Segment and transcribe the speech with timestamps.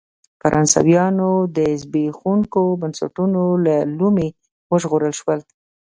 [0.41, 1.15] فرانسویان
[1.57, 4.29] د زبېښونکو بنسټونو له لومې
[4.71, 5.39] وژغورل شول.